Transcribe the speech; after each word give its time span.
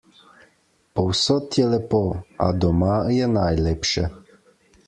Povsod 0.99 1.59
je 1.61 1.67
lepo, 1.75 1.99
a 2.47 2.49
doma 2.65 2.99
je 3.19 3.29
najlepše. 3.37 4.09